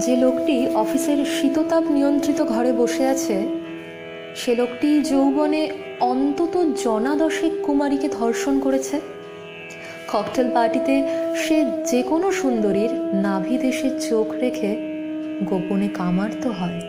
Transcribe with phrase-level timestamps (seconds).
[0.00, 3.46] যে লোকটি অফিসের শীততাপ নিয়ন্ত্রিত ঘরে বসে আছে,
[4.36, 9.00] সে লোকটি যৌবনে অন্তত জনা দশেক কুমারীকে ধর্ষণ করেছে।
[10.12, 11.02] ককটেল পার্টিতে
[11.36, 14.76] সে যে কোনো সুন্দরীর নাভি দেশে চোখ রেখে
[15.44, 16.80] গোপনে কামার্ত হয়।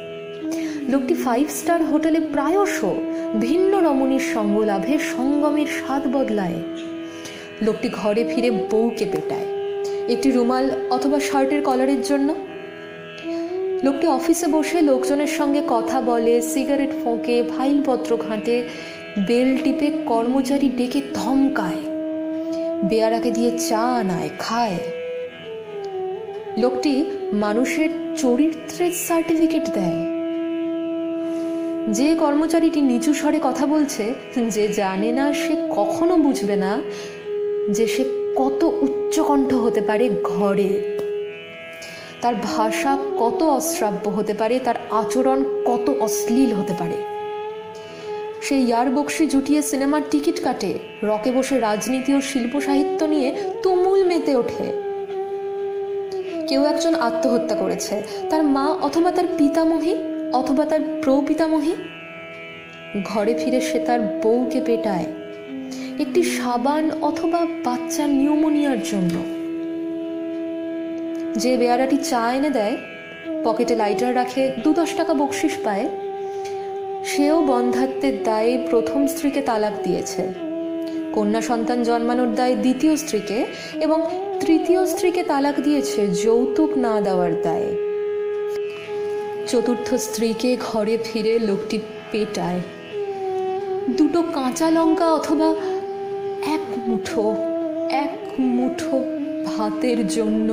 [0.90, 2.86] লোকটি ফাইভ স্টার হোটেলে প্রায়শ
[3.40, 6.56] ভিন্ন রমণীর সঙ্গ লাভে সঙ্গমের স্বাদ বদলায়।
[7.62, 9.55] লোকটি ঘরে ফিরে বউকে পেটায়।
[10.10, 12.36] একটি রুমাল অথবা শার্টের কলারের জন্য?
[13.84, 18.64] লোকটি অফিসে বসে লোকজনের সঙ্গে কথা বলে, সিগারেট ফোঁকে, ফাইলপত্র ঘাঁটে,
[19.28, 21.82] বেল টিপে কর্মচারী ডেকে ধমকায়।
[22.84, 24.78] বেয়ারাকে দিয়ে চা আনায়, খায়।
[26.58, 30.16] লোকটি মানুষের চরিত্রের সার্টিফিকেট দেয়।
[31.94, 34.14] যে কর্মচারীটি নিচু স্বরে কথা বলছে,
[34.50, 36.82] যে জানে না, সে কখনো বুঝবে না
[37.70, 40.70] যে সে কত উচ্চকণ্ঠ হতে পারে ঘরে।
[42.22, 46.98] তার ভাষা কত অশ্রাব্য হতে পারে, তার আচরণ কত অশ্লীল হতে পারে।
[48.42, 54.04] সে ইয়ার বক্সি জুটিয়ে সিনেমার টিকিট কাটে, রকে বসে রাজনীতি ও শিল্প সাহিত্য নিয়ে তুমুল
[54.04, 54.66] মেতে ওঠে।
[56.48, 59.96] কেউ একজন আত্মহত্যা করেছে, তার মা অথবা তার পিতামহী
[60.34, 61.74] অথবা তার প্রপিতামহী।
[63.06, 65.06] ঘরে ফিরে সে তার বউকে পেটায়
[66.00, 69.16] একটি সাবান অথবা বাচ্চার নিউমোনিয়ার জন্য।
[71.40, 72.78] যে বেয়ারাটি চা এনে দেয়,
[73.44, 75.90] পকেটে লাইটার রাখে দু দশ টাকা বকশিস পায়,
[77.06, 80.34] সেও বন্ধাত্মের দায়ে প্রথম স্ত্রীকে তালাক দিয়েছে।
[81.14, 83.46] কন্যা সন্তান জন্মানোর দায়ে দ্বিতীয় স্ত্রীকে
[83.82, 84.00] এবং
[84.40, 87.72] তৃতীয় স্ত্রীকে তালাক দিয়েছে যৌতুক না দেওয়ার দায়ে।
[89.48, 91.80] চতুর্থ স্ত্রীকে ঘরে ফিরে লোকটি
[92.12, 92.60] পেটায়।
[93.98, 95.56] দুটো কাঁচা লঙ্কা অথবা
[96.46, 97.26] এক মুঠো
[97.96, 98.14] এক
[98.56, 98.98] মুঠো
[99.46, 100.50] ভাতের জন্য